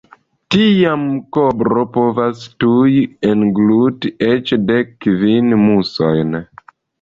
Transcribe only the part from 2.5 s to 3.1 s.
tuj